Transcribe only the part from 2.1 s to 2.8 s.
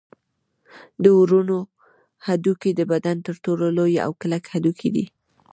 هډوکی